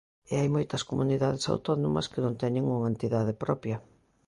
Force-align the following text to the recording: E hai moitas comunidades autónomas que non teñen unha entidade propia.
E 0.31 0.33
hai 0.39 0.49
moitas 0.55 0.85
comunidades 0.89 1.45
autónomas 1.53 2.09
que 2.11 2.23
non 2.25 2.37
teñen 2.41 2.65
unha 2.75 2.91
entidade 2.93 3.33
propia. 3.43 3.77